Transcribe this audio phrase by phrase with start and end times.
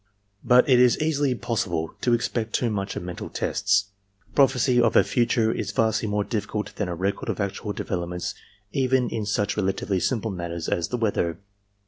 [0.43, 3.91] "But it is easily possible to expect too much of mental tests.
[4.33, 8.33] Prophecy of the future is vastly more difficult than a record of actual developments
[8.71, 11.37] even in such relatively simple matters as the weather.